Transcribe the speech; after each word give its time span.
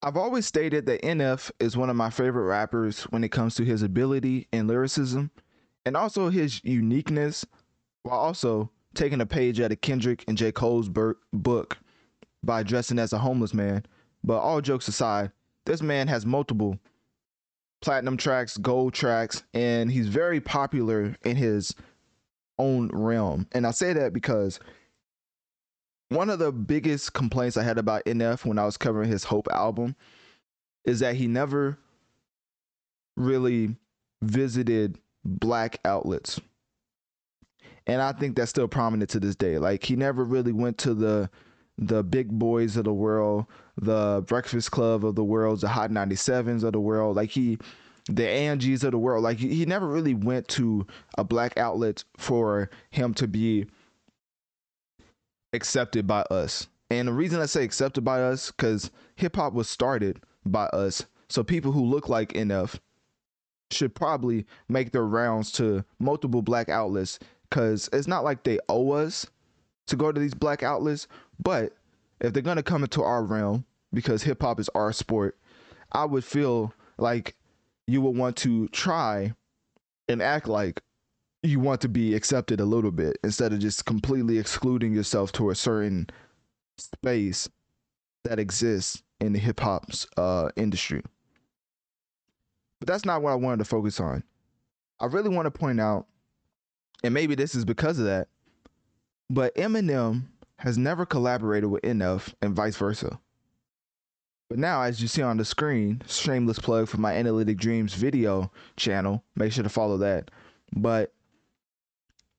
I've 0.00 0.16
always 0.16 0.46
stated 0.46 0.86
that 0.86 1.02
NF 1.02 1.50
is 1.58 1.76
one 1.76 1.90
of 1.90 1.96
my 1.96 2.10
favorite 2.10 2.44
rappers 2.44 3.02
when 3.04 3.24
it 3.24 3.32
comes 3.32 3.56
to 3.56 3.64
his 3.64 3.82
ability 3.82 4.46
and 4.52 4.68
lyricism 4.68 5.32
and 5.84 5.96
also 5.96 6.28
his 6.30 6.62
uniqueness 6.64 7.44
while 8.04 8.20
also 8.20 8.70
taking 8.94 9.20
a 9.20 9.26
page 9.26 9.60
out 9.60 9.72
of 9.72 9.80
Kendrick 9.80 10.24
and 10.28 10.38
J. 10.38 10.52
Cole's 10.52 10.88
book 10.88 11.78
by 12.44 12.62
dressing 12.62 12.98
as 13.00 13.12
a 13.12 13.18
homeless 13.18 13.52
man. 13.52 13.84
But 14.22 14.38
all 14.38 14.60
jokes 14.60 14.86
aside, 14.86 15.32
this 15.64 15.82
man 15.82 16.06
has 16.06 16.24
multiple 16.24 16.78
platinum 17.80 18.16
tracks, 18.16 18.56
gold 18.56 18.94
tracks, 18.94 19.42
and 19.52 19.90
he's 19.90 20.08
very 20.08 20.40
popular 20.40 21.16
in 21.24 21.36
his 21.36 21.74
own 22.58 22.88
realm. 22.92 23.48
And 23.52 23.66
I 23.66 23.72
say 23.72 23.92
that 23.94 24.12
because 24.12 24.60
one 26.08 26.30
of 26.30 26.38
the 26.38 26.52
biggest 26.52 27.12
complaints 27.12 27.56
I 27.56 27.62
had 27.62 27.78
about 27.78 28.04
NF 28.04 28.44
when 28.44 28.58
I 28.58 28.64
was 28.64 28.76
covering 28.76 29.10
his 29.10 29.24
Hope 29.24 29.48
album 29.52 29.94
is 30.84 31.00
that 31.00 31.16
he 31.16 31.26
never 31.26 31.78
really 33.16 33.76
visited 34.22 34.98
black 35.24 35.80
outlets. 35.84 36.40
And 37.86 38.00
I 38.00 38.12
think 38.12 38.36
that's 38.36 38.50
still 38.50 38.68
prominent 38.68 39.10
to 39.10 39.20
this 39.20 39.36
day. 39.36 39.58
Like 39.58 39.84
he 39.84 39.96
never 39.96 40.24
really 40.24 40.52
went 40.52 40.78
to 40.78 40.94
the 40.94 41.30
the 41.80 42.02
big 42.02 42.28
boys 42.28 42.76
of 42.76 42.84
the 42.84 42.92
world, 42.92 43.46
the 43.76 44.24
Breakfast 44.26 44.72
Club 44.72 45.04
of 45.04 45.14
the 45.14 45.22
world, 45.22 45.60
the 45.60 45.68
Hot 45.68 45.90
97s 45.90 46.64
of 46.64 46.72
the 46.72 46.80
world. 46.80 47.16
Like 47.16 47.30
he 47.30 47.58
the 48.06 48.24
Angies 48.24 48.82
of 48.82 48.92
the 48.92 48.98
world. 48.98 49.22
Like 49.22 49.38
he, 49.38 49.54
he 49.54 49.66
never 49.66 49.86
really 49.86 50.14
went 50.14 50.48
to 50.48 50.86
a 51.16 51.24
black 51.24 51.56
outlet 51.56 52.04
for 52.16 52.70
him 52.90 53.14
to 53.14 53.28
be 53.28 53.66
accepted 55.52 56.06
by 56.06 56.22
us. 56.30 56.68
And 56.90 57.08
the 57.08 57.12
reason 57.12 57.40
I 57.40 57.46
say 57.46 57.64
accepted 57.64 58.04
by 58.04 58.22
us, 58.22 58.50
because 58.50 58.90
hip 59.16 59.36
hop 59.36 59.52
was 59.52 59.68
started 59.68 60.20
by 60.44 60.66
us. 60.66 61.04
So 61.28 61.42
people 61.42 61.72
who 61.72 61.84
look 61.84 62.08
like 62.08 62.32
NF 62.32 62.78
should 63.70 63.94
probably 63.94 64.46
make 64.68 64.92
their 64.92 65.04
rounds 65.04 65.52
to 65.52 65.84
multiple 65.98 66.40
black 66.40 66.68
outlets 66.68 67.18
because 67.48 67.88
it's 67.92 68.08
not 68.08 68.24
like 68.24 68.42
they 68.42 68.58
owe 68.68 68.92
us 68.92 69.26
to 69.86 69.96
go 69.96 70.10
to 70.10 70.20
these 70.20 70.34
black 70.34 70.62
outlets. 70.62 71.06
But 71.42 71.74
if 72.20 72.32
they're 72.32 72.42
gonna 72.42 72.62
come 72.62 72.82
into 72.82 73.02
our 73.02 73.22
realm, 73.22 73.64
because 73.92 74.22
hip 74.22 74.42
hop 74.42 74.60
is 74.60 74.70
our 74.74 74.92
sport, 74.92 75.36
I 75.92 76.04
would 76.04 76.24
feel 76.24 76.72
like 76.98 77.36
you 77.86 78.00
would 78.00 78.16
want 78.16 78.36
to 78.36 78.68
try 78.68 79.34
and 80.08 80.22
act 80.22 80.48
like 80.48 80.82
you 81.42 81.60
want 81.60 81.80
to 81.82 81.88
be 81.88 82.14
accepted 82.14 82.60
a 82.60 82.64
little 82.64 82.90
bit 82.90 83.18
instead 83.22 83.52
of 83.52 83.60
just 83.60 83.84
completely 83.84 84.38
excluding 84.38 84.92
yourself 84.92 85.32
to 85.32 85.50
a 85.50 85.54
certain 85.54 86.08
space 86.76 87.48
that 88.24 88.38
exists 88.38 89.02
in 89.20 89.32
the 89.32 89.38
hip 89.38 89.60
hop's 89.60 90.06
uh, 90.16 90.48
industry. 90.56 91.02
But 92.80 92.88
that's 92.88 93.04
not 93.04 93.22
what 93.22 93.32
I 93.32 93.36
wanted 93.36 93.58
to 93.58 93.64
focus 93.64 94.00
on. 94.00 94.22
I 95.00 95.06
really 95.06 95.30
want 95.30 95.46
to 95.46 95.50
point 95.50 95.80
out, 95.80 96.06
and 97.04 97.14
maybe 97.14 97.34
this 97.34 97.54
is 97.54 97.64
because 97.64 97.98
of 97.98 98.06
that, 98.06 98.28
but 99.30 99.54
Eminem 99.54 100.24
has 100.58 100.76
never 100.76 101.06
collaborated 101.06 101.70
with 101.70 101.82
NF 101.82 102.34
and 102.42 102.54
vice 102.54 102.76
versa. 102.76 103.20
But 104.48 104.58
now, 104.58 104.82
as 104.82 105.00
you 105.00 105.08
see 105.08 105.22
on 105.22 105.36
the 105.36 105.44
screen, 105.44 106.02
shameless 106.08 106.58
plug 106.58 106.88
for 106.88 106.96
my 106.96 107.12
Analytic 107.12 107.58
Dreamz 107.58 107.94
video 107.94 108.50
channel. 108.76 109.22
Make 109.36 109.52
sure 109.52 109.62
to 109.62 109.68
follow 109.68 109.98
that. 109.98 110.30
But 110.74 111.12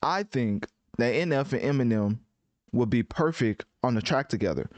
I 0.01 0.23
think 0.23 0.67
that 0.97 1.13
NF 1.13 1.53
and 1.53 1.79
Eminem 1.79 2.19
would 2.71 2.89
be 2.89 3.03
perfect 3.03 3.65
on 3.83 3.95
the 3.95 4.01
track 4.01 4.29
together. 4.29 4.69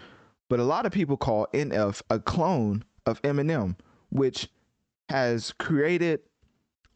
But 0.49 0.59
a 0.59 0.63
lot 0.63 0.85
of 0.85 0.91
people 0.91 1.17
call 1.17 1.47
NF 1.53 2.01
a 2.09 2.19
clone 2.19 2.83
of 3.05 3.21
Eminem, 3.21 3.75
which 4.09 4.49
has 5.09 5.53
created 5.53 6.21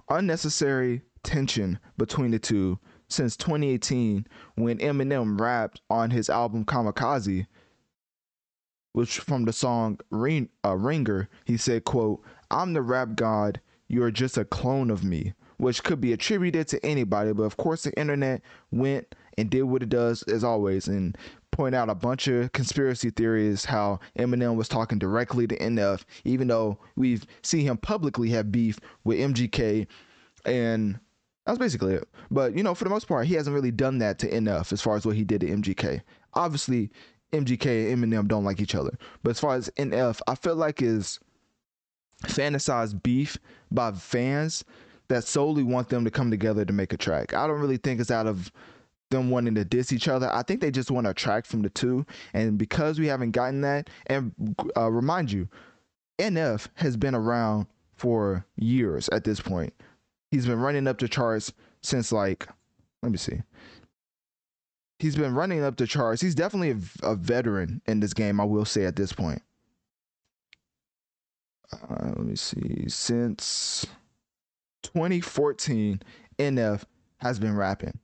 unnecessary 0.10 1.02
tension 1.24 1.80
between 1.98 2.32
the 2.32 2.40
two 2.40 2.80
since 3.08 3.38
2018 3.38 4.26
when 4.56 4.78
Eminem 4.80 5.40
rapped 5.40 5.82
on 5.90 6.12
his 6.12 6.30
album 6.30 6.66
Kamikaze, 6.66 7.48
which 8.94 9.20
from 9.20 9.46
the 9.46 9.54
song 9.54 10.00
Ring, 10.10 10.50
uh, 10.64 10.76
Ringer, 10.76 11.30
he 11.46 11.58
said, 11.58 11.84
quote, 11.84 12.24
I'm 12.50 12.74
the 12.74 12.82
rap 12.82 13.16
god, 13.16 13.62
you're 13.88 14.12
just 14.12 14.38
a 14.38 14.46
clone 14.46 14.90
of 14.90 15.04
me 15.04 15.34
which 15.66 15.84
could 15.84 16.00
be 16.00 16.14
attributed 16.14 16.68
to 16.68 16.86
anybody. 16.86 17.34
But 17.34 17.42
of 17.42 17.58
course, 17.58 17.86
the 17.86 18.00
internet 18.00 18.44
went 18.70 19.16
and 19.36 19.50
did 19.50 19.64
what 19.64 19.82
it 19.82 19.90
does 19.90 20.22
as 20.24 20.44
always 20.44 20.88
and 20.88 21.18
point 21.50 21.74
out 21.74 21.90
a 21.90 21.96
bunch 21.96 22.28
of 22.28 22.52
conspiracy 22.52 23.10
theories 23.10 23.66
how 23.66 24.00
Eminem 24.20 24.58
was 24.58 24.68
talking 24.68 25.00
directly 25.00 25.48
to 25.48 25.58
NF, 25.58 26.06
even 26.24 26.50
though 26.50 26.78
we've 26.96 27.26
seen 27.42 27.62
him 27.62 27.78
publicly 27.78 28.30
have 28.30 28.52
beef 28.52 28.80
with 29.06 29.18
MGK 29.18 29.88
and 30.46 31.00
that's 31.48 31.58
basically 31.58 31.96
it. 31.96 32.08
But 32.30 32.56
you 32.56 32.62
know, 32.62 32.76
for 32.76 32.84
the 32.84 32.92
most 32.92 33.08
part, 33.08 33.26
he 33.26 33.34
hasn't 33.34 33.56
really 33.56 33.72
done 33.72 33.98
that 33.98 34.20
to 34.20 34.30
NF 34.30 34.72
as 34.72 34.84
far 34.84 34.96
as 34.96 35.04
what 35.04 35.16
he 35.16 35.24
did 35.24 35.42
to 35.42 35.48
MGK. 35.48 36.00
Obviously, 36.36 36.92
MGK 37.34 37.92
and 37.92 38.06
Eminem 38.06 38.28
don't 38.28 38.46
like 38.46 38.60
each 38.60 38.76
other. 38.76 38.96
But 39.24 39.32
as 39.32 39.40
far 39.40 39.56
as 39.56 39.72
NF, 39.80 40.22
I 40.28 40.36
feel 40.36 40.56
like 40.56 40.84
is 40.84 41.20
fantasized 42.24 43.02
beef 43.02 43.40
by 43.72 43.94
fans 43.94 44.64
that 45.08 45.24
solely 45.24 45.64
want 45.64 45.90
them 45.90 46.04
to 46.04 46.12
come 46.12 46.32
together 46.32 46.66
to 46.66 46.74
make 46.74 46.94
a 46.94 46.98
track. 46.98 47.34
I 47.34 47.48
don't 47.48 47.60
really 47.60 47.78
think 47.78 48.00
it's 48.00 48.12
out 48.12 48.28
of 48.28 48.52
them 49.12 49.30
wanting 49.30 49.56
to 49.56 49.66
diss 49.66 49.94
each 49.94 50.08
other. 50.08 50.30
I 50.32 50.44
think 50.44 50.62
they 50.62 50.72
just 50.72 50.92
want 50.92 51.08
a 51.08 51.14
track 51.14 51.46
from 51.46 51.62
the 51.62 51.70
two. 51.70 52.06
And 52.34 52.58
because 52.58 53.00
we 53.00 53.08
haven't 53.08 53.32
gotten 53.32 53.62
that, 53.62 53.90
and 54.08 54.34
uh, 54.76 54.92
remind 54.92 55.32
you, 55.32 55.48
NF 56.20 56.68
has 56.76 56.98
been 56.98 57.16
around 57.16 57.68
for 57.96 58.46
years 58.58 59.10
at 59.10 59.24
this 59.24 59.40
point. 59.40 59.74
He's 60.32 60.46
been 60.46 60.60
running 60.60 60.88
up 60.88 60.98
the 60.98 61.08
charts 61.08 61.54
since 61.82 62.12
like, 62.12 62.48
let 63.02 63.12
me 63.12 63.18
see. 63.18 63.42
He's 65.00 65.16
been 65.16 65.36
running 65.36 65.64
up 65.64 65.78
the 65.78 65.88
charts. 65.88 66.22
He's 66.22 66.36
definitely 66.36 66.72
a, 66.72 67.12
a 67.12 67.16
veteran 67.16 67.82
in 67.86 68.00
this 68.00 68.14
game, 68.14 68.40
I 68.40 68.46
will 68.46 68.66
say 68.66 68.86
at 68.86 68.96
this 68.96 69.14
point. 69.14 69.42
Uh, 71.74 72.06
let 72.16 72.20
me 72.20 72.36
see. 72.36 72.86
Since 72.88 73.86
2014, 74.94 76.02
NF 76.40 76.84
has 77.18 77.40
been 77.40 77.56
rapping. 77.56 78.00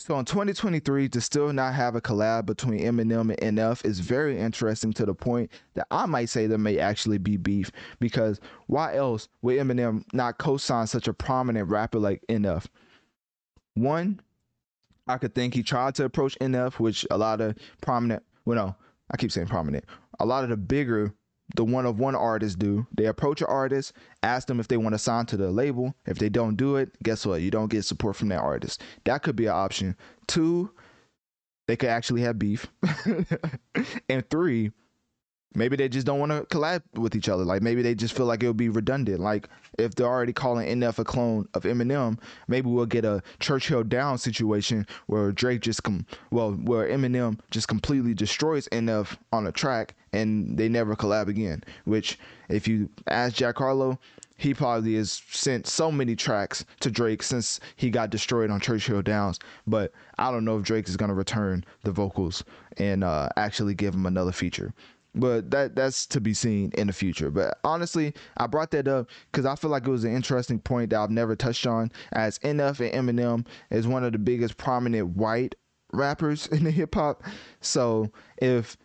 So 0.00 0.16
in 0.18 0.24
2023, 0.24 1.08
to 1.08 1.20
still 1.20 1.52
not 1.52 1.74
have 1.74 1.96
a 1.96 2.00
collab 2.00 2.46
between 2.46 2.80
Eminem 2.80 3.34
and 3.42 3.58
NF 3.58 3.84
is 3.84 3.98
very 3.98 4.38
interesting 4.38 4.92
to 4.92 5.04
the 5.04 5.14
point 5.14 5.50
that 5.74 5.88
I 5.90 6.06
might 6.06 6.28
say 6.28 6.46
there 6.46 6.56
may 6.56 6.78
actually 6.78 7.18
be 7.18 7.36
beef 7.36 7.72
because 7.98 8.38
why 8.68 8.94
else 8.94 9.28
would 9.42 9.58
Eminem 9.58 10.04
not 10.12 10.38
co-sign 10.38 10.86
such 10.86 11.08
a 11.08 11.12
prominent 11.12 11.68
rapper 11.68 11.98
like 11.98 12.22
NF? 12.28 12.66
One, 13.74 14.20
I 15.08 15.18
could 15.18 15.34
think 15.34 15.54
he 15.54 15.64
tried 15.64 15.96
to 15.96 16.04
approach 16.04 16.38
NF, 16.40 16.74
which 16.74 17.04
a 17.10 17.18
lot 17.18 17.40
of 17.40 17.56
prominent, 17.80 18.22
well, 18.44 18.56
no, 18.56 18.76
I 19.10 19.16
keep 19.16 19.32
saying 19.32 19.48
prominent, 19.48 19.84
a 20.20 20.26
lot 20.26 20.44
of 20.44 20.50
the 20.50 20.56
bigger 20.56 21.12
the 21.54 21.64
one 21.64 21.86
of 21.86 21.98
one 21.98 22.14
artists 22.14 22.56
do. 22.56 22.86
They 22.96 23.06
approach 23.06 23.40
an 23.40 23.48
artist, 23.48 23.92
ask 24.22 24.46
them 24.46 24.60
if 24.60 24.68
they 24.68 24.76
want 24.76 24.94
to 24.94 24.98
sign 24.98 25.26
to 25.26 25.36
the 25.36 25.50
label. 25.50 25.94
If 26.06 26.18
they 26.18 26.28
don't 26.28 26.56
do 26.56 26.76
it, 26.76 26.90
guess 27.02 27.24
what? 27.24 27.40
You 27.40 27.50
don't 27.50 27.70
get 27.70 27.84
support 27.84 28.16
from 28.16 28.28
that 28.28 28.40
artist. 28.40 28.82
That 29.04 29.22
could 29.22 29.36
be 29.36 29.46
an 29.46 29.52
option. 29.52 29.96
Two, 30.26 30.70
they 31.66 31.76
could 31.76 31.90
actually 31.90 32.22
have 32.22 32.38
beef. 32.38 32.66
and 34.08 34.28
three, 34.30 34.72
maybe 35.54 35.76
they 35.76 35.88
just 35.88 36.06
don't 36.06 36.18
want 36.18 36.32
to 36.32 36.42
collab 36.54 36.82
with 36.94 37.14
each 37.14 37.28
other. 37.28 37.44
Like 37.44 37.62
maybe 37.62 37.82
they 37.82 37.94
just 37.94 38.14
feel 38.14 38.26
like 38.26 38.42
it 38.42 38.46
would 38.46 38.56
be 38.56 38.68
redundant. 38.68 39.20
Like 39.20 39.48
if 39.78 39.94
they're 39.94 40.06
already 40.06 40.32
calling 40.32 40.68
NF 40.68 40.98
a 40.98 41.04
clone 41.04 41.48
of 41.54 41.62
Eminem, 41.64 42.18
maybe 42.46 42.68
we'll 42.68 42.86
get 42.86 43.04
a 43.04 43.22
Churchill 43.40 43.84
Down 43.84 44.18
situation 44.18 44.86
where 45.06 45.32
Drake 45.32 45.60
just 45.60 45.82
come 45.82 46.06
well, 46.30 46.52
where 46.52 46.88
Eminem 46.88 47.38
just 47.50 47.68
completely 47.68 48.14
destroys 48.14 48.68
NF 48.68 49.16
on 49.32 49.46
a 49.46 49.52
track 49.52 49.94
and 50.12 50.56
they 50.56 50.68
never 50.68 50.96
collab 50.96 51.28
again. 51.28 51.62
Which 51.84 52.18
if 52.48 52.68
you 52.68 52.88
ask 53.06 53.34
Jack 53.34 53.58
Harlow, 53.58 53.98
he 54.36 54.54
probably 54.54 54.94
has 54.94 55.20
sent 55.30 55.66
so 55.66 55.90
many 55.90 56.14
tracks 56.14 56.64
to 56.80 56.90
Drake 56.90 57.24
since 57.24 57.58
he 57.74 57.90
got 57.90 58.10
destroyed 58.10 58.50
on 58.50 58.60
Churchill 58.60 59.02
Downs. 59.02 59.40
But 59.66 59.92
I 60.16 60.30
don't 60.30 60.44
know 60.44 60.58
if 60.58 60.64
Drake 60.64 60.88
is 60.88 60.96
gonna 60.96 61.14
return 61.14 61.64
the 61.82 61.90
vocals 61.90 62.44
and 62.76 63.02
uh, 63.02 63.28
actually 63.36 63.74
give 63.74 63.94
him 63.94 64.06
another 64.06 64.32
feature. 64.32 64.72
But 65.18 65.50
that 65.50 65.74
that's 65.74 66.06
to 66.06 66.20
be 66.20 66.32
seen 66.32 66.70
in 66.76 66.86
the 66.86 66.92
future. 66.92 67.30
But 67.30 67.58
honestly, 67.64 68.14
I 68.36 68.46
brought 68.46 68.70
that 68.70 68.88
up 68.88 69.08
because 69.30 69.46
I 69.46 69.54
feel 69.54 69.70
like 69.70 69.86
it 69.86 69.90
was 69.90 70.04
an 70.04 70.14
interesting 70.14 70.60
point 70.60 70.90
that 70.90 71.00
I've 71.00 71.10
never 71.10 71.36
touched 71.36 71.66
on. 71.66 71.90
As 72.12 72.38
NF 72.40 72.92
and 72.92 73.08
Eminem 73.08 73.46
is 73.70 73.86
one 73.86 74.04
of 74.04 74.12
the 74.12 74.18
biggest 74.18 74.56
prominent 74.56 75.16
white 75.16 75.54
rappers 75.92 76.46
in 76.52 76.64
the 76.64 76.70
hip 76.70 76.94
hop, 76.94 77.22
so 77.60 78.10
if 78.38 78.76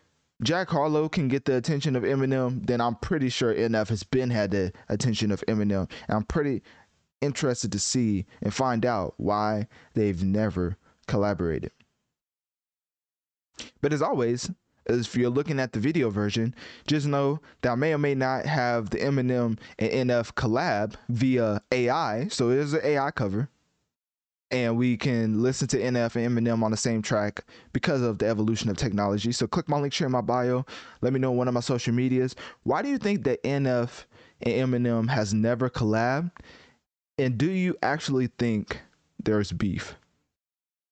Jack 0.42 0.68
Harlow 0.68 1.08
can 1.08 1.28
get 1.28 1.44
the 1.44 1.56
attention 1.56 1.94
of 1.96 2.02
Eminem, 2.02 2.66
then 2.66 2.80
I'm 2.80 2.96
pretty 2.96 3.28
sure 3.28 3.54
NF 3.54 3.88
has 3.88 4.02
been 4.02 4.30
had 4.30 4.50
the 4.50 4.72
attention 4.88 5.30
of 5.30 5.42
Eminem. 5.46 5.90
And 6.08 6.16
I'm 6.16 6.24
pretty 6.24 6.62
interested 7.20 7.72
to 7.72 7.78
see 7.78 8.26
and 8.42 8.52
find 8.52 8.84
out 8.84 9.14
why 9.16 9.68
they've 9.94 10.22
never 10.22 10.76
collaborated. 11.06 11.70
But 13.80 13.92
as 13.92 14.02
always, 14.02 14.50
if 14.86 15.16
you're 15.16 15.30
looking 15.30 15.60
at 15.60 15.72
the 15.72 15.80
video 15.80 16.10
version, 16.10 16.54
just 16.86 17.06
know 17.06 17.40
that 17.62 17.72
I 17.72 17.74
may 17.74 17.92
or 17.92 17.98
may 17.98 18.14
not 18.14 18.46
have 18.46 18.90
the 18.90 18.98
Eminem 18.98 19.58
and 19.78 20.10
NF 20.10 20.32
collab 20.34 20.94
via 21.08 21.62
AI. 21.72 22.28
So 22.28 22.50
it 22.50 22.58
is 22.58 22.74
an 22.74 22.80
AI 22.84 23.10
cover. 23.10 23.48
And 24.50 24.76
we 24.76 24.96
can 24.96 25.42
listen 25.42 25.66
to 25.68 25.80
NF 25.80 26.16
and 26.16 26.38
Eminem 26.38 26.62
on 26.62 26.70
the 26.70 26.76
same 26.76 27.02
track 27.02 27.44
because 27.72 28.02
of 28.02 28.18
the 28.18 28.28
evolution 28.28 28.70
of 28.70 28.76
technology. 28.76 29.32
So 29.32 29.46
click 29.46 29.68
my 29.68 29.80
link 29.80 29.92
share 29.92 30.06
in 30.06 30.12
my 30.12 30.20
bio. 30.20 30.64
Let 31.00 31.12
me 31.12 31.18
know 31.18 31.32
one 31.32 31.48
of 31.48 31.54
my 31.54 31.60
social 31.60 31.92
medias. 31.92 32.36
Why 32.62 32.82
do 32.82 32.88
you 32.88 32.98
think 32.98 33.24
that 33.24 33.42
NF 33.42 34.04
and 34.42 34.72
Eminem 34.72 35.08
has 35.08 35.34
never 35.34 35.68
collabed? 35.68 36.30
And 37.18 37.38
do 37.38 37.50
you 37.50 37.76
actually 37.82 38.28
think 38.38 38.80
there's 39.22 39.50
beef? 39.50 39.96